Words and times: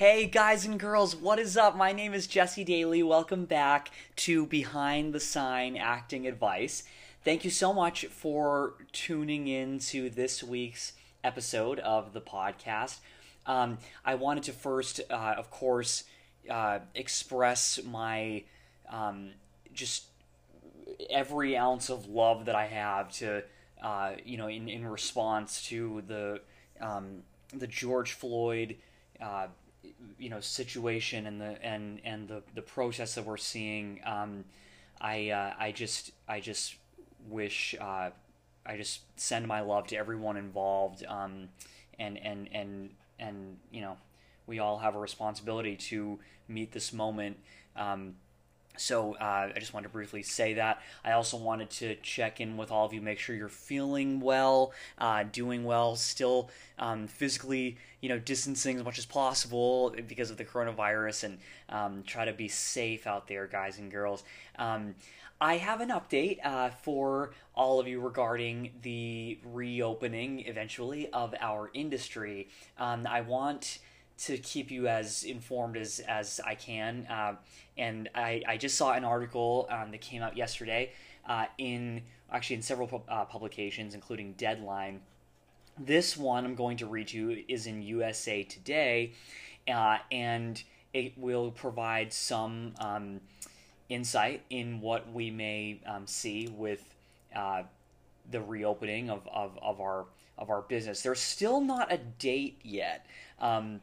Hey 0.00 0.24
guys 0.24 0.64
and 0.64 0.80
girls, 0.80 1.14
what 1.14 1.38
is 1.38 1.58
up? 1.58 1.76
My 1.76 1.92
name 1.92 2.14
is 2.14 2.26
Jesse 2.26 2.64
Daley. 2.64 3.02
Welcome 3.02 3.44
back 3.44 3.90
to 4.16 4.46
Behind 4.46 5.12
the 5.12 5.20
Sign 5.20 5.76
Acting 5.76 6.26
Advice. 6.26 6.84
Thank 7.22 7.44
you 7.44 7.50
so 7.50 7.74
much 7.74 8.06
for 8.06 8.76
tuning 8.92 9.46
in 9.46 9.78
to 9.90 10.08
this 10.08 10.42
week's 10.42 10.94
episode 11.22 11.80
of 11.80 12.14
the 12.14 12.20
podcast. 12.22 13.00
Um, 13.44 13.76
I 14.02 14.14
wanted 14.14 14.44
to 14.44 14.52
first, 14.52 15.02
uh, 15.10 15.34
of 15.36 15.50
course, 15.50 16.04
uh, 16.48 16.78
express 16.94 17.78
my 17.84 18.44
um, 18.88 19.32
just 19.74 20.04
every 21.10 21.58
ounce 21.58 21.90
of 21.90 22.06
love 22.06 22.46
that 22.46 22.54
I 22.54 22.68
have 22.68 23.12
to, 23.18 23.42
uh, 23.82 24.12
you 24.24 24.38
know, 24.38 24.48
in, 24.48 24.66
in 24.70 24.86
response 24.86 25.62
to 25.66 26.02
the 26.06 26.40
um, 26.80 27.22
the 27.52 27.66
George 27.66 28.14
Floyd 28.14 28.76
uh, 29.20 29.48
you 30.18 30.28
know 30.28 30.40
situation 30.40 31.26
and 31.26 31.40
the 31.40 31.62
and 31.64 32.00
and 32.04 32.28
the 32.28 32.42
the 32.54 32.62
protests 32.62 33.14
that 33.14 33.24
we're 33.24 33.36
seeing 33.36 34.00
um, 34.04 34.44
I 35.00 35.30
uh, 35.30 35.54
I 35.58 35.72
just 35.72 36.12
I 36.28 36.40
just 36.40 36.76
wish 37.28 37.74
uh, 37.80 38.10
I 38.66 38.76
just 38.76 39.00
send 39.18 39.46
my 39.46 39.60
love 39.60 39.86
to 39.88 39.96
everyone 39.96 40.36
involved 40.36 41.04
um, 41.06 41.48
and 41.98 42.18
and 42.18 42.48
and 42.52 42.90
and 43.18 43.56
you 43.70 43.80
know 43.80 43.96
we 44.46 44.58
all 44.58 44.78
have 44.78 44.94
a 44.94 44.98
responsibility 44.98 45.76
to 45.76 46.18
meet 46.48 46.72
this 46.72 46.92
moment 46.92 47.38
um, 47.76 48.14
so 48.76 49.14
uh, 49.14 49.50
I 49.54 49.58
just 49.58 49.74
wanted 49.74 49.88
to 49.88 49.92
briefly 49.92 50.22
say 50.22 50.54
that. 50.54 50.80
I 51.04 51.12
also 51.12 51.36
wanted 51.36 51.70
to 51.70 51.96
check 51.96 52.40
in 52.40 52.56
with 52.56 52.70
all 52.70 52.86
of 52.86 52.92
you, 52.92 53.00
make 53.00 53.18
sure 53.18 53.36
you're 53.36 53.48
feeling 53.48 54.20
well, 54.20 54.72
uh, 54.98 55.24
doing 55.24 55.64
well, 55.64 55.96
still 55.96 56.50
um, 56.78 57.06
physically, 57.06 57.76
you 58.00 58.08
know, 58.08 58.18
distancing 58.18 58.78
as 58.78 58.84
much 58.84 58.98
as 58.98 59.06
possible 59.06 59.94
because 60.08 60.30
of 60.30 60.36
the 60.36 60.44
coronavirus, 60.44 61.24
and 61.24 61.38
um, 61.68 62.02
try 62.06 62.24
to 62.24 62.32
be 62.32 62.48
safe 62.48 63.06
out 63.06 63.28
there, 63.28 63.46
guys 63.46 63.78
and 63.78 63.90
girls. 63.90 64.24
Um, 64.58 64.94
I 65.42 65.56
have 65.56 65.80
an 65.80 65.88
update 65.88 66.38
uh, 66.44 66.68
for 66.68 67.30
all 67.54 67.80
of 67.80 67.88
you 67.88 68.00
regarding 68.00 68.72
the 68.82 69.38
reopening 69.52 70.40
eventually 70.46 71.10
of 71.12 71.34
our 71.40 71.70
industry. 71.72 72.48
Um, 72.78 73.06
I 73.06 73.22
want 73.22 73.78
to 74.24 74.36
keep 74.38 74.70
you 74.70 74.86
as 74.86 75.24
informed 75.24 75.76
as, 75.76 76.00
as 76.00 76.40
I 76.44 76.54
can. 76.54 77.06
Uh, 77.08 77.36
and 77.78 78.08
I, 78.14 78.42
I 78.46 78.56
just 78.56 78.76
saw 78.76 78.92
an 78.92 79.04
article 79.04 79.66
um, 79.70 79.90
that 79.92 80.00
came 80.00 80.22
out 80.22 80.36
yesterday 80.36 80.92
uh, 81.26 81.46
in 81.58 82.02
actually 82.30 82.56
in 82.56 82.62
several 82.62 83.04
uh, 83.08 83.24
publications, 83.24 83.94
including 83.94 84.32
Deadline. 84.34 85.00
This 85.78 86.16
one 86.16 86.44
I'm 86.44 86.54
going 86.54 86.76
to 86.78 86.86
read 86.86 87.10
you 87.10 87.42
is 87.48 87.66
in 87.66 87.82
USA 87.82 88.42
Today, 88.42 89.12
uh, 89.66 89.98
and 90.12 90.62
it 90.92 91.16
will 91.16 91.50
provide 91.50 92.12
some 92.12 92.74
um, 92.78 93.20
insight 93.88 94.42
in 94.50 94.80
what 94.80 95.10
we 95.12 95.30
may 95.30 95.80
um, 95.86 96.06
see 96.06 96.48
with 96.48 96.94
uh, 97.34 97.62
the 98.30 98.40
reopening 98.40 99.08
of, 99.08 99.26
of, 99.32 99.58
of 99.62 99.80
our 99.80 100.06
of 100.36 100.48
our 100.48 100.62
business. 100.62 101.02
There's 101.02 101.20
still 101.20 101.60
not 101.60 101.92
a 101.92 101.98
date 101.98 102.58
yet. 102.62 103.04
Um, 103.40 103.80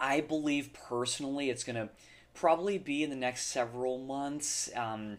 I 0.00 0.20
believe 0.22 0.72
personally 0.72 1.50
it's 1.50 1.62
going 1.62 1.76
to 1.76 1.90
probably 2.34 2.78
be 2.78 3.02
in 3.04 3.10
the 3.10 3.16
next 3.16 3.46
several 3.46 3.98
months. 3.98 4.70
Um, 4.74 5.18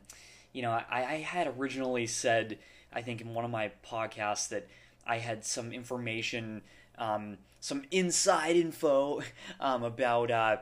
you 0.53 0.61
know, 0.61 0.71
I, 0.71 0.85
I 0.89 1.15
had 1.17 1.53
originally 1.57 2.07
said, 2.07 2.57
I 2.91 3.01
think 3.01 3.21
in 3.21 3.33
one 3.33 3.45
of 3.45 3.51
my 3.51 3.71
podcasts, 3.87 4.49
that 4.49 4.67
I 5.05 5.17
had 5.17 5.45
some 5.45 5.71
information, 5.71 6.63
um, 6.97 7.37
some 7.59 7.83
inside 7.91 8.55
info 8.55 9.21
um, 9.59 9.83
about, 9.83 10.31
uh, 10.31 10.57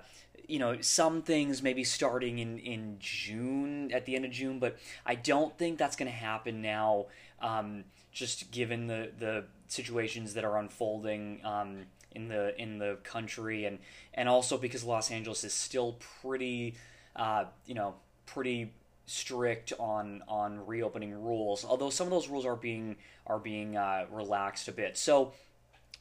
you 0.48 0.60
know, 0.60 0.82
some 0.82 1.22
things 1.22 1.62
maybe 1.62 1.84
starting 1.84 2.40
in, 2.40 2.60
in 2.60 2.98
June, 3.00 3.92
at 3.94 4.06
the 4.06 4.16
end 4.16 4.26
of 4.26 4.32
June, 4.32 4.60
but 4.60 4.78
I 5.06 5.16
don't 5.16 5.58
think 5.58 5.78
that's 5.78 5.96
going 5.96 6.12
to 6.12 6.18
happen 6.18 6.62
now, 6.62 7.06
um, 7.42 7.86
just 8.12 8.52
given 8.52 8.88
the, 8.88 9.12
the 9.18 9.46
situations 9.68 10.34
that 10.34 10.44
are 10.44 10.58
unfolding 10.58 11.40
um, 11.46 11.86
in 12.20 12.28
the 12.28 12.62
in 12.62 12.78
the 12.78 12.98
country, 13.04 13.66
and 13.66 13.80
and 14.14 14.28
also 14.28 14.58
because 14.58 14.84
Los 14.84 15.12
Angeles 15.12 15.44
is 15.44 15.54
still 15.54 15.98
pretty, 16.22 16.76
uh, 17.16 17.46
you 17.66 17.76
know, 17.76 17.96
pretty 18.26 18.74
strict 19.06 19.74
on 19.80 20.22
on 20.28 20.66
reopening 20.68 21.14
rules. 21.14 21.66
Although 21.66 21.90
some 21.90 22.08
of 22.08 22.12
those 22.12 22.28
rules 22.28 22.46
are 22.46 22.56
being 22.56 22.98
are 23.26 23.40
being 23.40 23.78
uh, 23.78 24.06
relaxed 24.12 24.68
a 24.68 24.72
bit. 24.72 24.98
So 24.98 25.34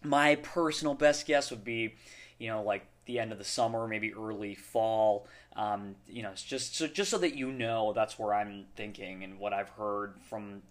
my 0.03 0.37
personal 0.37 0.95
best 0.95 1.27
guess 1.27 1.51
would 1.51 1.65
be, 1.65 1.95
you 2.39 2.49
know, 2.49 2.63
like 2.63 2.87
the 3.07 3.19
end 3.19 3.33
of 3.33 3.39
the 3.39 3.45
summer, 3.45 3.87
maybe 3.87 4.13
early 4.15 4.55
fall. 4.55 5.27
Um, 5.57 5.97
you 6.07 6.23
know, 6.23 6.33
just 6.35 6.77
so 6.77 6.87
just 6.87 7.11
so 7.11 7.19
that 7.19 7.35
you 7.35 7.51
know, 7.51 7.93
that's 7.93 8.19
where 8.19 8.35
I'm 8.35 8.67
thinking 8.77 9.25
and 9.25 9.39
what 9.39 9.53
I've 9.53 9.71
heard 9.71 10.15
from 10.29 10.63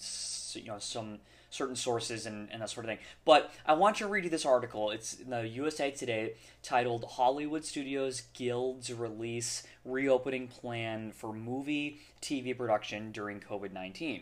you 0.53 0.67
know 0.67 0.79
some 0.79 1.19
certain 1.49 1.75
sources 1.75 2.25
and, 2.25 2.49
and 2.51 2.61
that 2.61 2.69
sort 2.69 2.85
of 2.85 2.89
thing. 2.89 2.99
But 3.25 3.51
I 3.65 3.73
want 3.73 3.99
you 3.99 4.07
to 4.07 4.11
read 4.11 4.23
you 4.23 4.29
this 4.29 4.45
article. 4.45 4.91
It's 4.91 5.19
in 5.19 5.29
the 5.29 5.47
USA 5.47 5.91
Today 5.91 6.33
titled 6.61 7.05
Hollywood 7.11 7.63
Studios 7.63 8.23
Guild's 8.33 8.91
Release 8.91 9.63
Reopening 9.85 10.47
Plan 10.47 11.11
for 11.11 11.33
Movie 11.33 11.99
TV 12.21 12.57
Production 12.57 13.11
During 13.11 13.39
COVID 13.39 13.71
19. 13.71 14.21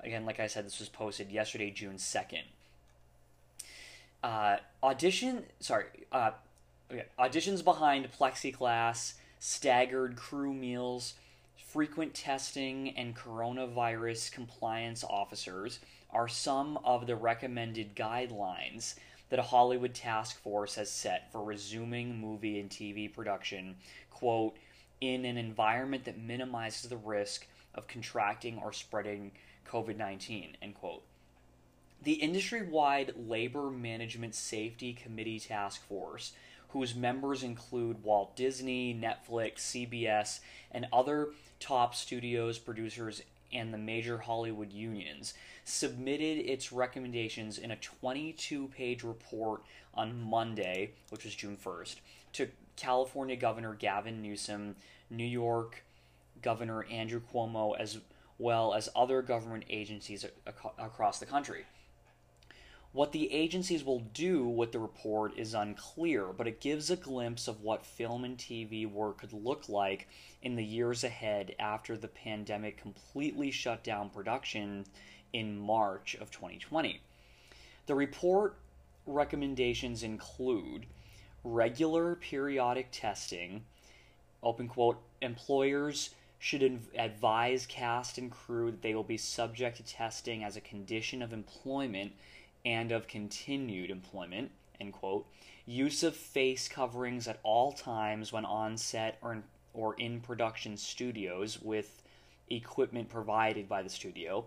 Again, 0.00 0.24
like 0.24 0.38
I 0.38 0.46
said, 0.46 0.64
this 0.64 0.78
was 0.78 0.88
posted 0.88 1.32
yesterday, 1.32 1.70
June 1.70 1.96
2nd. 1.96 2.42
Uh, 4.22 4.56
audition, 4.82 5.44
sorry, 5.60 5.86
uh, 6.12 6.32
okay, 6.90 7.06
auditions 7.18 7.64
behind 7.64 8.08
plexiglass, 8.16 9.14
staggered 9.40 10.16
crew 10.16 10.52
meals, 10.52 11.14
frequent 11.56 12.14
testing, 12.14 12.90
and 12.96 13.16
coronavirus 13.16 14.32
compliance 14.32 15.04
officers 15.04 15.80
are 16.10 16.28
some 16.28 16.78
of 16.84 17.06
the 17.06 17.16
recommended 17.16 17.94
guidelines 17.94 18.94
that 19.30 19.38
a 19.38 19.42
Hollywood 19.42 19.94
task 19.94 20.40
force 20.40 20.74
has 20.76 20.90
set 20.90 21.30
for 21.30 21.42
resuming 21.42 22.18
movie 22.18 22.58
and 22.58 22.70
TV 22.70 23.12
production, 23.12 23.76
quote, 24.10 24.56
in 25.00 25.24
an 25.24 25.36
environment 25.36 26.04
that 26.04 26.18
minimizes 26.18 26.88
the 26.88 26.96
risk 26.96 27.46
of 27.74 27.86
contracting 27.86 28.58
or 28.58 28.72
spreading 28.72 29.32
COVID 29.70 29.96
19, 29.96 30.56
end 30.62 30.74
quote. 30.74 31.02
The 32.02 32.14
industry 32.14 32.62
wide 32.62 33.12
Labor 33.16 33.70
Management 33.70 34.34
Safety 34.34 34.92
Committee 34.92 35.40
Task 35.40 35.86
Force, 35.86 36.32
whose 36.68 36.94
members 36.94 37.42
include 37.42 38.02
Walt 38.04 38.36
Disney, 38.36 38.94
Netflix, 38.94 39.58
CBS, 39.58 40.40
and 40.70 40.86
other 40.92 41.30
top 41.60 41.94
studios, 41.94 42.58
producers, 42.58 43.22
and 43.52 43.72
the 43.72 43.78
major 43.78 44.18
Hollywood 44.18 44.72
unions, 44.72 45.34
submitted 45.64 46.38
its 46.38 46.72
recommendations 46.72 47.58
in 47.58 47.70
a 47.70 47.76
22 47.76 48.68
page 48.68 49.02
report 49.02 49.62
on 49.94 50.20
Monday, 50.20 50.92
which 51.10 51.24
was 51.24 51.34
June 51.34 51.56
1st, 51.56 51.96
to 52.32 52.48
California 52.76 53.36
Governor 53.36 53.74
Gavin 53.74 54.22
Newsom, 54.22 54.76
New 55.10 55.24
York 55.24 55.84
Governor 56.42 56.84
Andrew 56.84 57.20
Cuomo, 57.20 57.76
as 57.78 57.98
well 58.38 58.72
as 58.72 58.88
other 58.94 59.20
government 59.22 59.64
agencies 59.68 60.24
ac- 60.24 60.68
across 60.78 61.18
the 61.18 61.26
country. 61.26 61.64
What 62.98 63.12
the 63.12 63.32
agencies 63.32 63.84
will 63.84 64.00
do 64.00 64.44
with 64.48 64.72
the 64.72 64.80
report 64.80 65.38
is 65.38 65.54
unclear, 65.54 66.32
but 66.36 66.48
it 66.48 66.60
gives 66.60 66.90
a 66.90 66.96
glimpse 66.96 67.46
of 67.46 67.62
what 67.62 67.86
film 67.86 68.24
and 68.24 68.36
TV 68.36 68.90
work 68.90 69.18
could 69.18 69.32
look 69.32 69.68
like 69.68 70.08
in 70.42 70.56
the 70.56 70.64
years 70.64 71.04
ahead 71.04 71.54
after 71.60 71.96
the 71.96 72.08
pandemic 72.08 72.76
completely 72.76 73.52
shut 73.52 73.84
down 73.84 74.10
production 74.10 74.84
in 75.32 75.60
March 75.60 76.16
of 76.16 76.32
2020. 76.32 77.00
The 77.86 77.94
report 77.94 78.56
recommendations 79.06 80.02
include 80.02 80.86
regular 81.44 82.16
periodic 82.16 82.88
testing, 82.90 83.62
open 84.42 84.66
quote, 84.66 85.00
employers 85.22 86.10
should 86.40 86.80
advise 86.96 87.64
cast 87.64 88.18
and 88.18 88.32
crew 88.32 88.72
that 88.72 88.82
they 88.82 88.96
will 88.96 89.04
be 89.04 89.16
subject 89.16 89.76
to 89.76 89.84
testing 89.84 90.42
as 90.42 90.56
a 90.56 90.60
condition 90.60 91.22
of 91.22 91.32
employment 91.32 92.10
and 92.64 92.92
of 92.92 93.08
continued 93.08 93.90
employment, 93.90 94.50
end 94.80 94.92
quote, 94.92 95.26
use 95.66 96.02
of 96.02 96.16
face 96.16 96.68
coverings 96.68 97.28
at 97.28 97.40
all 97.42 97.72
times 97.72 98.32
when 98.32 98.44
on 98.44 98.76
set 98.76 99.18
or 99.22 99.32
in, 99.32 99.42
or 99.74 99.94
in 99.94 100.20
production 100.20 100.76
studios 100.76 101.60
with 101.60 102.02
equipment 102.50 103.08
provided 103.08 103.68
by 103.68 103.82
the 103.82 103.90
studio. 103.90 104.44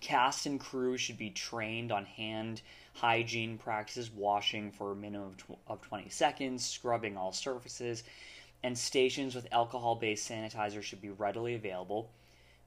Cast 0.00 0.46
and 0.46 0.58
crew 0.58 0.96
should 0.96 1.18
be 1.18 1.30
trained 1.30 1.92
on 1.92 2.04
hand 2.04 2.62
hygiene 2.94 3.58
practices, 3.58 4.10
washing 4.10 4.70
for 4.70 4.92
a 4.92 4.96
minimum 4.96 5.34
of 5.66 5.80
20 5.82 6.08
seconds, 6.08 6.64
scrubbing 6.64 7.16
all 7.16 7.32
surfaces, 7.32 8.04
and 8.62 8.76
stations 8.76 9.34
with 9.34 9.52
alcohol 9.52 9.94
based 9.94 10.30
sanitizer 10.30 10.82
should 10.82 11.00
be 11.00 11.10
readily 11.10 11.54
available. 11.54 12.10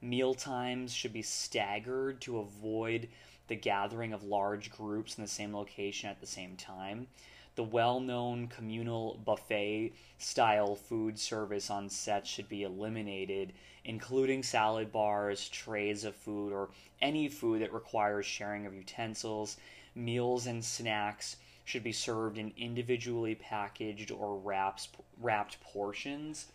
Meal 0.02 0.34
times 0.34 0.92
should 0.92 1.12
be 1.12 1.22
staggered 1.22 2.20
to 2.20 2.38
avoid 2.38 3.08
the 3.48 3.56
gathering 3.56 4.12
of 4.12 4.22
large 4.22 4.70
groups 4.70 5.16
in 5.16 5.22
the 5.22 5.28
same 5.28 5.54
location 5.54 6.10
at 6.10 6.20
the 6.20 6.26
same 6.26 6.56
time. 6.56 7.06
the 7.54 7.64
well 7.64 8.00
known 8.00 8.46
communal 8.48 9.18
buffet 9.24 9.92
style 10.18 10.74
food 10.76 11.18
service 11.18 11.70
on 11.70 11.88
set 11.88 12.26
should 12.26 12.48
be 12.50 12.62
eliminated, 12.64 13.52
including 13.84 14.42
salad 14.42 14.92
bars, 14.92 15.48
trays 15.48 16.04
of 16.04 16.14
food, 16.14 16.52
or 16.52 16.68
any 17.00 17.28
food 17.28 17.62
that 17.62 17.72
requires 17.72 18.26
sharing 18.26 18.66
of 18.66 18.74
utensils. 18.74 19.56
Meals 19.94 20.46
and 20.46 20.62
snacks 20.62 21.36
should 21.64 21.82
be 21.82 21.92
served 21.92 22.38
in 22.38 22.52
individually 22.56 23.34
packaged 23.34 24.10
or 24.10 24.36
wraps, 24.38 24.88
wrapped 25.20 25.60
portions. 25.60 26.46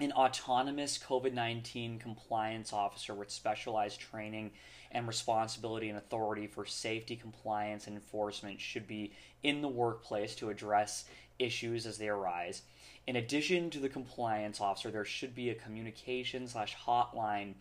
An 0.00 0.12
autonomous 0.12 0.98
COVID 0.98 1.32
19 1.32 1.98
compliance 1.98 2.72
officer 2.72 3.14
with 3.14 3.30
specialized 3.30 4.00
training 4.00 4.50
and 4.92 5.08
responsibility 5.08 5.88
and 5.88 5.98
authority 5.98 6.46
for 6.46 6.64
safety, 6.64 7.16
compliance, 7.16 7.86
and 7.86 7.96
enforcement 7.96 8.60
should 8.60 8.86
be 8.86 9.12
in 9.42 9.62
the 9.62 9.68
workplace 9.68 10.34
to 10.36 10.50
address 10.50 11.06
issues 11.38 11.86
as 11.86 11.98
they 11.98 12.08
arise. 12.08 12.62
In 13.06 13.16
addition 13.16 13.70
to 13.70 13.80
the 13.80 13.88
compliance 13.88 14.60
officer, 14.60 14.90
there 14.90 15.04
should 15.04 15.34
be 15.34 15.50
a 15.50 15.54
communication 15.54 16.46
slash 16.46 16.76
hotline 16.86 17.54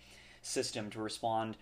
system 0.43 0.89
to 0.91 1.01
respond 1.01 1.57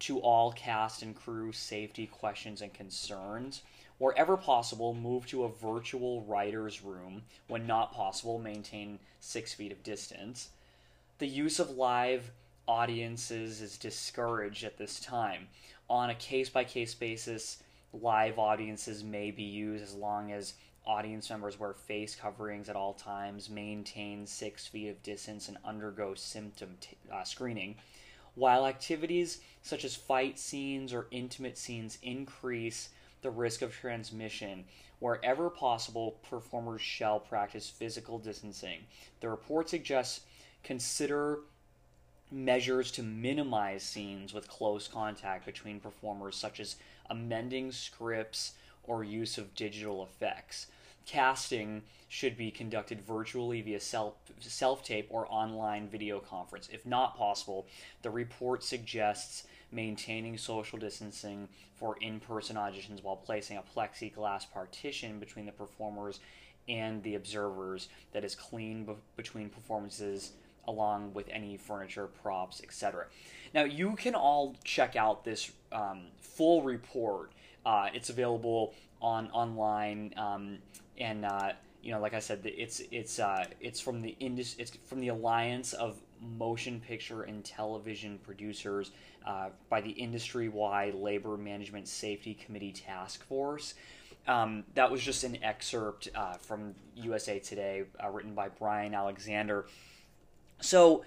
to 0.00 0.18
all 0.18 0.52
cast 0.52 1.02
and 1.02 1.16
crew 1.16 1.52
safety 1.52 2.06
questions 2.06 2.60
and 2.60 2.72
concerns. 2.74 3.62
Wherever 3.98 4.36
possible, 4.36 4.94
move 4.94 5.26
to 5.26 5.44
a 5.44 5.48
virtual 5.48 6.22
writer's 6.22 6.82
room. 6.82 7.22
When 7.48 7.66
not 7.66 7.92
possible, 7.92 8.38
maintain 8.38 9.00
six 9.20 9.54
feet 9.54 9.72
of 9.72 9.82
distance. 9.82 10.50
The 11.18 11.26
use 11.26 11.58
of 11.58 11.70
live 11.70 12.30
audiences 12.68 13.62
is 13.62 13.78
discouraged 13.78 14.62
at 14.62 14.76
this 14.76 15.00
time. 15.00 15.48
On 15.90 16.10
a 16.10 16.14
case 16.14 16.50
by 16.50 16.64
case 16.64 16.94
basis, 16.94 17.62
live 17.94 18.38
audiences 18.38 19.02
may 19.02 19.30
be 19.30 19.42
used 19.42 19.82
as 19.82 19.94
long 19.94 20.30
as 20.30 20.52
audience 20.86 21.30
members 21.30 21.58
wear 21.58 21.72
face 21.72 22.14
coverings 22.14 22.68
at 22.68 22.76
all 22.76 22.92
times, 22.92 23.48
maintain 23.48 24.26
six 24.26 24.66
feet 24.66 24.88
of 24.88 25.02
distance, 25.02 25.48
and 25.48 25.56
undergo 25.64 26.14
symptom 26.14 26.76
t- 26.80 26.96
uh, 27.12 27.24
screening. 27.24 27.74
While 28.34 28.66
activities 28.66 29.40
such 29.62 29.84
as 29.84 29.96
fight 29.96 30.38
scenes 30.38 30.92
or 30.92 31.06
intimate 31.10 31.58
scenes 31.58 31.98
increase 32.02 32.90
the 33.22 33.30
risk 33.30 33.62
of 33.62 33.74
transmission, 33.74 34.64
wherever 35.00 35.50
possible, 35.50 36.18
performers 36.28 36.82
shall 36.82 37.18
practice 37.18 37.68
physical 37.68 38.18
distancing. 38.18 38.80
The 39.20 39.28
report 39.28 39.68
suggests 39.70 40.20
consider 40.62 41.40
measures 42.30 42.90
to 42.92 43.02
minimize 43.02 43.82
scenes 43.82 44.34
with 44.34 44.48
close 44.48 44.88
contact 44.88 45.46
between 45.46 45.80
performers, 45.80 46.36
such 46.36 46.60
as 46.60 46.76
amending 47.08 47.72
scripts 47.72 48.52
or 48.84 49.04
use 49.04 49.38
of 49.38 49.54
digital 49.54 50.02
effects. 50.02 50.66
Casting 51.06 51.82
should 52.08 52.36
be 52.36 52.50
conducted 52.50 53.00
virtually 53.00 53.60
via 53.60 53.80
self 53.80 54.14
self 54.40 54.82
tape 54.82 55.06
or 55.10 55.26
online 55.30 55.88
video 55.88 56.20
conference. 56.20 56.68
If 56.72 56.84
not 56.86 57.16
possible, 57.16 57.66
the 58.02 58.10
report 58.10 58.62
suggests 58.62 59.46
maintaining 59.70 60.38
social 60.38 60.78
distancing 60.78 61.48
for 61.74 61.96
in 62.00 62.20
person 62.20 62.56
auditions 62.56 63.02
while 63.02 63.16
placing 63.16 63.58
a 63.58 63.62
plexiglass 63.62 64.50
partition 64.50 65.18
between 65.18 65.46
the 65.46 65.52
performers 65.52 66.20
and 66.68 67.02
the 67.02 67.14
observers 67.14 67.88
that 68.12 68.24
is 68.24 68.34
clean 68.34 68.84
be- 68.84 68.94
between 69.16 69.48
performances 69.48 70.32
along 70.68 71.14
with 71.14 71.28
any 71.32 71.56
furniture, 71.56 72.06
props, 72.06 72.62
etc. 72.62 73.06
Now, 73.54 73.64
you 73.64 73.96
can 73.96 74.14
all 74.14 74.54
check 74.62 74.94
out 74.94 75.24
this 75.24 75.50
um, 75.72 76.02
full 76.20 76.62
report. 76.62 77.32
Uh, 77.66 77.88
it's 77.92 78.10
available 78.10 78.74
on 79.00 79.30
online, 79.30 80.14
um, 80.16 80.58
and 80.98 81.24
uh, 81.24 81.52
you 81.82 81.92
know, 81.92 82.00
like 82.00 82.14
I 82.14 82.18
said, 82.20 82.40
it's 82.44 82.82
it's 82.90 83.18
uh, 83.18 83.44
it's 83.60 83.80
from 83.80 84.02
the 84.02 84.16
indus- 84.20 84.56
it's 84.58 84.72
from 84.86 85.00
the 85.00 85.08
Alliance 85.08 85.72
of 85.72 86.00
Motion 86.20 86.80
Picture 86.80 87.22
and 87.22 87.44
Television 87.44 88.18
Producers 88.24 88.90
uh, 89.26 89.48
by 89.68 89.80
the 89.80 89.90
industry-wide 89.90 90.94
Labor 90.94 91.36
Management 91.36 91.88
Safety 91.88 92.34
Committee 92.34 92.72
Task 92.72 93.24
Force. 93.24 93.74
Um, 94.26 94.64
that 94.74 94.90
was 94.90 95.02
just 95.02 95.24
an 95.24 95.42
excerpt 95.42 96.08
uh, 96.14 96.34
from 96.34 96.74
USA 96.96 97.38
Today, 97.38 97.84
uh, 98.02 98.10
written 98.10 98.34
by 98.34 98.48
Brian 98.48 98.94
Alexander. 98.94 99.66
So, 100.60 101.04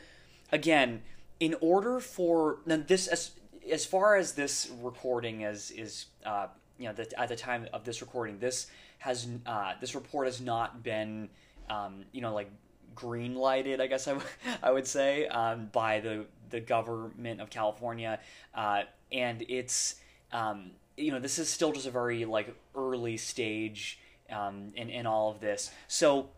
again, 0.52 1.02
in 1.40 1.56
order 1.60 2.00
for 2.00 2.60
now 2.66 2.84
this 2.86 3.08
as 3.08 3.32
as 3.72 3.86
far 3.86 4.16
as 4.16 4.34
this 4.34 4.72
recording 4.82 5.44
as 5.44 5.72
is 5.72 6.06
uh, 6.26 6.48
you 6.78 6.88
know 6.88 6.94
the, 6.94 7.20
at 7.20 7.30
the 7.30 7.36
time 7.36 7.68
of 7.74 7.84
this 7.84 8.02
recording, 8.02 8.40
this 8.40 8.68
has 9.00 9.28
uh, 9.46 9.74
this 9.82 9.96
report 9.96 10.28
has 10.28 10.42
not 10.42 10.84
been 10.84 11.30
um, 11.70 12.06
you 12.12 12.22
know 12.22 12.34
like 12.34 12.50
green 12.94 13.36
lighted, 13.36 13.82
I 13.82 13.88
guess 13.88 14.08
I, 14.08 14.14
w- 14.14 14.30
I 14.64 14.72
would 14.72 14.88
say, 14.88 15.28
um, 15.28 15.70
by 15.72 16.00
the 16.00 16.26
the 16.50 16.60
government 16.60 17.42
of 17.42 17.50
California, 17.50 18.20
uh, 18.54 18.84
and 19.12 19.44
it's 19.48 19.96
um, 20.32 20.72
you 20.98 21.12
know 21.12 21.20
this 21.20 21.40
is 21.40 21.50
still 21.50 21.72
just 21.72 21.88
a 21.88 21.92
very 21.92 22.26
like 22.26 22.56
early 22.76 23.18
stage 23.18 24.00
um, 24.30 24.72
in 24.76 24.90
in 24.90 25.06
all 25.06 25.32
of 25.32 25.40
this, 25.40 25.72
so 25.88 26.30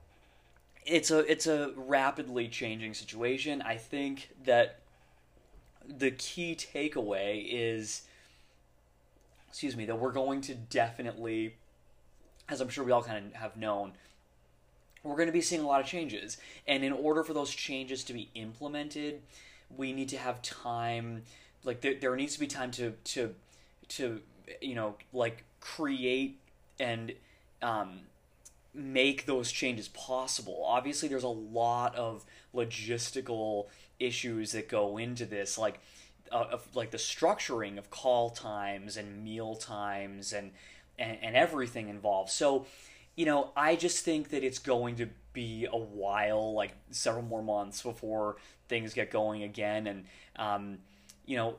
it's 0.85 1.11
a 1.11 1.19
it's 1.19 1.47
a 1.47 1.71
rapidly 1.75 2.47
changing 2.47 2.93
situation. 2.93 3.61
I 3.61 3.77
think 3.77 4.29
that 4.45 4.79
the 5.87 6.11
key 6.11 6.55
takeaway 6.55 7.45
is 7.49 8.03
excuse 9.49 9.75
me 9.75 9.85
that 9.85 9.99
we're 9.99 10.11
going 10.11 10.41
to 10.41 10.55
definitely 10.55 11.55
as 12.49 12.61
I'm 12.61 12.69
sure 12.69 12.83
we 12.83 12.91
all 12.91 13.03
kind 13.03 13.27
of 13.27 13.33
have 13.33 13.57
known 13.57 13.93
we're 15.03 15.17
going 15.17 15.27
to 15.27 15.33
be 15.33 15.41
seeing 15.41 15.61
a 15.61 15.67
lot 15.67 15.81
of 15.81 15.85
changes 15.85 16.37
and 16.67 16.83
in 16.83 16.93
order 16.93 17.23
for 17.23 17.33
those 17.33 17.51
changes 17.51 18.03
to 18.05 18.13
be 18.13 18.29
implemented 18.33 19.21
we 19.75 19.91
need 19.91 20.09
to 20.09 20.17
have 20.17 20.41
time 20.41 21.23
like 21.63 21.81
there, 21.81 21.95
there 21.95 22.15
needs 22.15 22.33
to 22.33 22.39
be 22.39 22.47
time 22.47 22.71
to 22.71 22.93
to 23.03 23.35
to 23.89 24.21
you 24.61 24.75
know 24.75 24.95
like 25.11 25.43
create 25.59 26.39
and 26.79 27.13
um, 27.61 27.99
make 28.73 29.25
those 29.25 29.51
changes 29.51 29.87
possible. 29.89 30.63
Obviously, 30.65 31.07
there's 31.07 31.23
a 31.23 31.27
lot 31.27 31.95
of 31.95 32.25
logistical 32.53 33.67
issues 33.99 34.51
that 34.53 34.67
go 34.67 34.97
into 34.97 35.25
this, 35.25 35.57
like 35.57 35.79
uh, 36.31 36.45
of, 36.51 36.75
like 36.75 36.91
the 36.91 36.97
structuring 36.97 37.77
of 37.77 37.89
call 37.89 38.29
times 38.29 38.97
and 38.97 39.23
meal 39.23 39.55
times 39.55 40.33
and, 40.33 40.51
and 40.97 41.17
and 41.21 41.35
everything 41.35 41.89
involved. 41.89 42.31
So, 42.31 42.65
you 43.15 43.25
know, 43.25 43.51
I 43.55 43.75
just 43.75 44.03
think 44.03 44.29
that 44.29 44.43
it's 44.43 44.59
going 44.59 44.95
to 44.97 45.09
be 45.33 45.67
a 45.71 45.77
while, 45.77 46.53
like 46.53 46.73
several 46.91 47.23
more 47.23 47.43
months 47.43 47.81
before 47.81 48.37
things 48.67 48.93
get 48.93 49.11
going 49.11 49.43
again, 49.43 49.87
and 49.87 50.05
um, 50.35 50.77
you 51.25 51.37
know, 51.37 51.55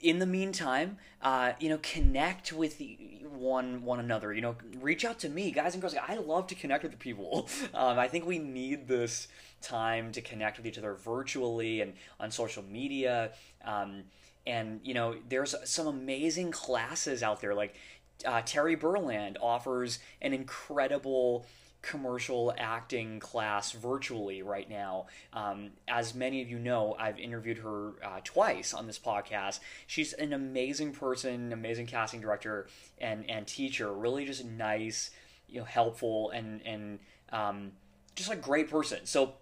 in 0.00 0.18
the 0.18 0.26
meantime, 0.26 0.98
uh, 1.22 1.52
you 1.60 1.68
know, 1.68 1.78
connect 1.82 2.52
with 2.52 2.82
one 3.22 3.84
one 3.84 4.00
another. 4.00 4.32
You 4.32 4.40
know, 4.40 4.56
reach 4.80 5.04
out 5.04 5.18
to 5.20 5.28
me, 5.28 5.50
guys 5.50 5.74
and 5.74 5.80
girls. 5.80 5.94
I 5.94 6.14
love 6.16 6.46
to 6.48 6.54
connect 6.54 6.84
with 6.84 6.98
people. 6.98 7.48
Um, 7.72 7.98
I 7.98 8.08
think 8.08 8.26
we 8.26 8.38
need 8.38 8.88
this 8.88 9.28
time 9.62 10.12
to 10.12 10.20
connect 10.20 10.56
with 10.56 10.66
each 10.66 10.78
other 10.78 10.94
virtually 10.94 11.80
and 11.80 11.94
on 12.18 12.30
social 12.30 12.62
media. 12.62 13.32
Um, 13.64 14.04
and 14.46 14.80
you 14.82 14.94
know, 14.94 15.16
there's 15.28 15.54
some 15.64 15.86
amazing 15.86 16.50
classes 16.50 17.22
out 17.22 17.40
there. 17.40 17.54
Like 17.54 17.76
uh, 18.24 18.42
Terry 18.44 18.76
Berland 18.76 19.36
offers 19.40 19.98
an 20.20 20.32
incredible 20.32 21.46
commercial 21.82 22.52
acting 22.58 23.20
class 23.20 23.72
virtually 23.72 24.42
right 24.42 24.68
now. 24.68 25.06
Um, 25.32 25.70
as 25.88 26.14
many 26.14 26.42
of 26.42 26.48
you 26.48 26.58
know, 26.58 26.94
I've 26.98 27.18
interviewed 27.18 27.58
her 27.58 27.92
uh, 28.04 28.20
twice 28.22 28.74
on 28.74 28.86
this 28.86 28.98
podcast. 28.98 29.60
She's 29.86 30.12
an 30.12 30.32
amazing 30.32 30.92
person, 30.92 31.52
amazing 31.52 31.86
casting 31.86 32.20
director 32.20 32.68
and 32.98 33.28
and 33.28 33.46
teacher. 33.46 33.92
Really, 33.92 34.24
just 34.24 34.44
nice, 34.44 35.10
you 35.48 35.60
know, 35.60 35.64
helpful 35.64 36.30
and 36.30 36.60
and 36.66 36.98
um, 37.32 37.72
just 38.14 38.30
a 38.30 38.36
great 38.36 38.70
person. 38.70 39.06
So 39.06 39.34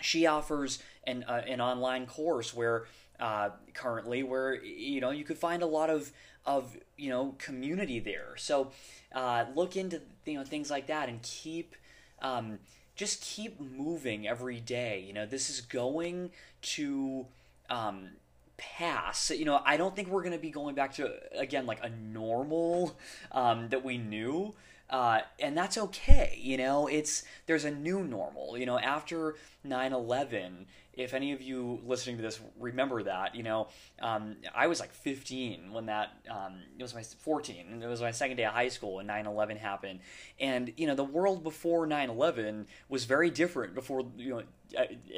she 0.00 0.26
offers 0.26 0.78
an 1.04 1.24
uh, 1.24 1.42
an 1.46 1.60
online 1.60 2.06
course 2.06 2.54
where 2.54 2.84
uh, 3.20 3.50
currently 3.74 4.22
where 4.22 4.62
you 4.62 5.00
know 5.00 5.10
you 5.10 5.24
could 5.24 5.38
find 5.38 5.62
a 5.62 5.66
lot 5.66 5.90
of 5.90 6.12
of 6.46 6.76
you 6.96 7.10
know 7.10 7.34
community 7.38 8.00
there. 8.00 8.34
So 8.36 8.72
uh, 9.14 9.44
look 9.54 9.76
into 9.76 10.00
you 10.24 10.34
know 10.34 10.44
things 10.44 10.70
like 10.70 10.86
that 10.86 11.08
and 11.08 11.20
keep 11.22 11.76
um, 12.22 12.58
just 12.96 13.22
keep 13.22 13.60
moving 13.60 14.26
every 14.26 14.60
day. 14.60 15.04
You 15.06 15.12
know 15.12 15.26
this 15.26 15.50
is 15.50 15.60
going 15.60 16.30
to 16.62 17.26
um, 17.68 18.08
pass. 18.56 19.30
You 19.30 19.44
know 19.44 19.60
I 19.64 19.76
don't 19.76 19.94
think 19.94 20.08
we're 20.08 20.22
going 20.22 20.32
to 20.32 20.38
be 20.38 20.50
going 20.50 20.74
back 20.74 20.94
to 20.94 21.12
again 21.38 21.66
like 21.66 21.84
a 21.84 21.90
normal 21.90 22.96
um, 23.32 23.68
that 23.68 23.84
we 23.84 23.98
knew. 23.98 24.54
Uh, 24.90 25.20
and 25.38 25.56
that's 25.56 25.78
okay. 25.78 26.38
You 26.40 26.56
know, 26.56 26.86
it's 26.88 27.24
there's 27.46 27.64
a 27.64 27.70
new 27.70 28.02
normal. 28.02 28.58
You 28.58 28.66
know, 28.66 28.78
after 28.78 29.36
9/11, 29.66 30.66
if 30.94 31.14
any 31.14 31.32
of 31.32 31.40
you 31.40 31.80
listening 31.86 32.16
to 32.16 32.22
this 32.22 32.40
remember 32.58 33.02
that, 33.04 33.34
you 33.34 33.42
know, 33.42 33.68
um, 34.02 34.36
I 34.54 34.66
was 34.66 34.80
like 34.80 34.92
15 34.92 35.72
when 35.72 35.86
that, 35.86 36.10
um, 36.28 36.60
it 36.78 36.82
was 36.82 36.94
my 36.94 37.02
14, 37.02 37.80
it 37.82 37.86
was 37.86 38.00
my 38.00 38.10
second 38.10 38.36
day 38.36 38.44
of 38.44 38.52
high 38.52 38.68
school 38.68 38.96
when 38.96 39.06
9 39.06 39.26
11 39.26 39.56
happened. 39.56 40.00
And, 40.38 40.72
you 40.76 40.86
know, 40.86 40.94
the 40.94 41.04
world 41.04 41.42
before 41.42 41.86
9 41.86 42.10
11 42.10 42.66
was 42.88 43.04
very 43.04 43.30
different 43.30 43.74
before, 43.74 44.04
you 44.16 44.30
know, 44.30 44.42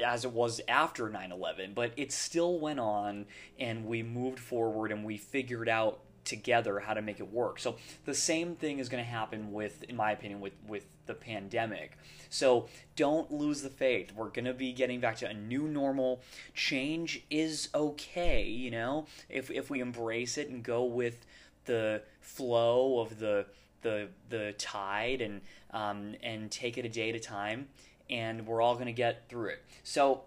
as 0.05 0.25
it 0.25 0.31
was 0.31 0.61
after 0.67 1.09
9 1.09 1.31
11, 1.31 1.73
but 1.73 1.91
it 1.97 2.11
still 2.11 2.59
went 2.59 2.79
on 2.79 3.25
and 3.59 3.85
we 3.85 4.03
moved 4.03 4.39
forward 4.39 4.91
and 4.91 5.03
we 5.03 5.17
figured 5.17 5.69
out 5.69 5.99
together 6.25 6.79
how 6.79 6.93
to 6.93 7.01
make 7.01 7.19
it 7.19 7.31
work. 7.31 7.59
So 7.59 7.75
the 8.05 8.13
same 8.13 8.55
thing 8.55 8.79
is 8.79 8.89
going 8.89 9.03
to 9.03 9.09
happen 9.09 9.51
with, 9.51 9.83
in 9.83 9.95
my 9.95 10.11
opinion, 10.11 10.41
with 10.41 10.53
with 10.67 10.85
the 11.05 11.13
pandemic. 11.13 11.97
So 12.29 12.67
don't 12.95 13.31
lose 13.31 13.61
the 13.61 13.69
faith. 13.69 14.11
We're 14.15 14.29
going 14.29 14.45
to 14.45 14.53
be 14.53 14.73
getting 14.73 14.99
back 14.99 15.17
to 15.17 15.29
a 15.29 15.33
new 15.33 15.67
normal. 15.67 16.21
Change 16.53 17.23
is 17.29 17.69
okay, 17.75 18.43
you 18.43 18.71
know, 18.71 19.05
if 19.29 19.51
if 19.51 19.69
we 19.69 19.79
embrace 19.79 20.37
it 20.37 20.49
and 20.49 20.63
go 20.63 20.83
with 20.83 21.25
the 21.65 22.01
flow 22.21 22.99
of 22.99 23.19
the 23.19 23.45
the 23.81 24.07
the 24.29 24.53
tide 24.57 25.21
and 25.21 25.41
um, 25.71 26.15
and 26.23 26.49
take 26.49 26.77
it 26.77 26.85
a 26.85 26.89
day 26.89 27.09
at 27.09 27.15
a 27.15 27.19
time, 27.19 27.67
and 28.09 28.47
we're 28.47 28.61
all 28.61 28.75
going 28.75 28.87
to 28.87 28.93
get 28.93 29.29
through 29.29 29.49
it. 29.49 29.63
So 29.83 30.23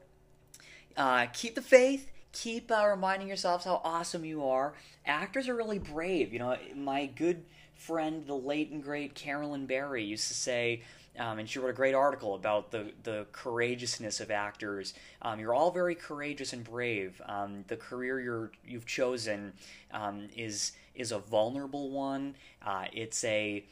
uh, 0.97 1.27
keep 1.33 1.55
the 1.55 1.63
faith 1.63 2.11
keep 2.33 2.71
uh, 2.71 2.87
reminding 2.87 3.29
yourselves 3.29 3.65
how 3.65 3.81
awesome 3.85 4.25
you 4.25 4.47
are. 4.47 4.75
Actors 5.05 5.49
are 5.49 5.55
really 5.55 5.79
brave. 5.79 6.33
You 6.33 6.39
know, 6.39 6.57
my 6.75 7.07
good 7.07 7.45
friend, 7.75 8.27
the 8.27 8.35
late 8.35 8.71
and 8.71 8.83
great 8.83 9.15
Carolyn 9.15 9.67
Barry, 9.67 10.05
used 10.05 10.29
to 10.29 10.35
say, 10.35 10.83
um, 11.19 11.39
and 11.39 11.49
she 11.49 11.59
wrote 11.59 11.71
a 11.71 11.75
great 11.75 11.95
article 11.95 12.35
about 12.35 12.71
the, 12.71 12.93
the 13.05 13.27
courageousness 13.33 14.21
of 14.21 14.31
actors. 14.31 14.95
Um, 15.23 15.41
you're 15.41 15.55
all 15.55 15.71
very 15.71 15.95
courageous 15.95 16.53
and 16.53 16.63
brave. 16.63 17.21
Um, 17.27 17.65
the 17.69 17.77
career 17.77 18.21
you're, 18.21 18.51
you've 18.67 18.87
chosen 18.87 19.53
um, 19.93 20.29
is 20.37 20.73
is 20.95 21.13
a 21.13 21.19
vulnerable 21.19 21.91
one. 21.91 22.35
Uh, 22.65 22.87
it's 22.93 23.23
a 23.25 23.65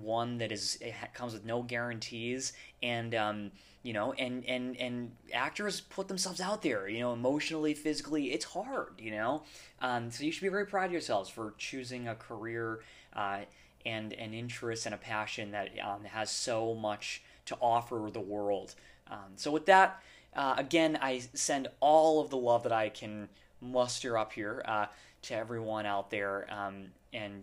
one 0.00 0.38
that 0.38 0.50
is 0.52 0.78
comes 1.14 1.32
with 1.32 1.44
no 1.44 1.62
guarantees, 1.62 2.52
and 2.82 3.14
um, 3.14 3.50
you 3.82 3.92
know 3.92 4.12
and 4.12 4.44
and 4.46 4.76
and 4.76 5.12
actors 5.32 5.80
put 5.80 6.08
themselves 6.08 6.40
out 6.40 6.62
there 6.62 6.88
you 6.88 7.00
know 7.00 7.12
emotionally 7.12 7.74
physically 7.74 8.32
it's 8.32 8.44
hard 8.44 8.94
you 8.98 9.10
know? 9.10 9.42
Um, 9.80 10.10
so 10.10 10.24
you 10.24 10.32
should 10.32 10.42
be 10.42 10.48
very 10.48 10.66
proud 10.66 10.86
of 10.86 10.92
yourselves 10.92 11.28
for 11.28 11.54
choosing 11.58 12.08
a 12.08 12.14
career 12.14 12.80
uh, 13.14 13.40
and 13.84 14.12
an 14.12 14.32
interest 14.32 14.86
and 14.86 14.94
a 14.94 14.98
passion 14.98 15.50
that 15.50 15.70
um, 15.84 16.04
has 16.04 16.30
so 16.30 16.74
much 16.74 17.22
to 17.46 17.56
offer 17.60 18.08
the 18.12 18.20
world. 18.20 18.76
Um, 19.10 19.32
so 19.36 19.50
with 19.50 19.66
that 19.66 20.02
uh, 20.34 20.54
again 20.56 20.98
i 21.02 21.20
send 21.34 21.68
all 21.80 22.20
of 22.20 22.30
the 22.30 22.36
love 22.36 22.62
that 22.62 22.72
i 22.72 22.88
can 22.88 23.28
muster 23.60 24.16
up 24.16 24.32
here 24.32 24.62
uh, 24.66 24.86
to 25.22 25.34
everyone 25.34 25.86
out 25.86 26.10
there 26.10 26.46
um, 26.50 26.86
and 27.12 27.42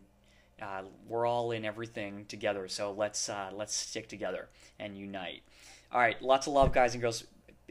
uh, 0.62 0.82
we're 1.08 1.26
all 1.26 1.52
in 1.52 1.66
everything 1.66 2.26
together. 2.26 2.68
So 2.68 2.92
let's 2.92 3.30
uh, 3.30 3.50
let's 3.54 3.74
stick 3.74 4.08
together 4.10 4.50
and 4.78 4.98
unite 4.98 5.42
all 5.92 6.00
right, 6.00 6.22
lots 6.22 6.48
of 6.48 6.54
love, 6.54 6.72
guys 6.72 6.94
and 6.94 7.02
girls. 7.02 7.24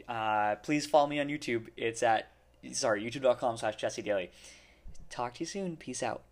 Uh, 0.09 0.57
please 0.57 0.87
follow 0.87 1.07
me 1.07 1.21
on 1.21 1.29
YouTube. 1.29 1.69
It's 1.77 2.03
at 2.03 2.33
sorry 2.73 3.03
youtube.com 3.03 3.57
slash 3.57 3.77
Jesse 3.77 4.03
Daley. 4.03 4.31
Talk 5.11 5.35
to 5.35 5.41
you 5.41 5.47
soon. 5.47 5.77
Peace 5.77 6.03
out. 6.03 6.23